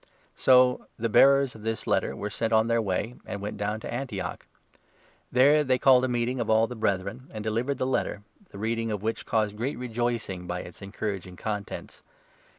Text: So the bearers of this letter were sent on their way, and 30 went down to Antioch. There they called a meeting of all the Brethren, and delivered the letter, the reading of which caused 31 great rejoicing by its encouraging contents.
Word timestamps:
So 0.35 0.87
the 0.97 1.09
bearers 1.09 1.53
of 1.53 1.61
this 1.61 1.85
letter 1.85 2.15
were 2.15 2.31
sent 2.31 2.51
on 2.51 2.65
their 2.65 2.81
way, 2.81 3.11
and 3.23 3.37
30 3.37 3.37
went 3.37 3.57
down 3.57 3.79
to 3.81 3.93
Antioch. 3.93 4.47
There 5.31 5.63
they 5.63 5.77
called 5.77 6.03
a 6.03 6.07
meeting 6.07 6.39
of 6.39 6.49
all 6.49 6.65
the 6.65 6.75
Brethren, 6.75 7.29
and 7.31 7.43
delivered 7.43 7.77
the 7.77 7.85
letter, 7.85 8.23
the 8.49 8.57
reading 8.57 8.91
of 8.91 9.03
which 9.03 9.27
caused 9.27 9.51
31 9.51 9.57
great 9.57 9.77
rejoicing 9.77 10.47
by 10.47 10.61
its 10.61 10.81
encouraging 10.81 11.35
contents. 11.35 12.01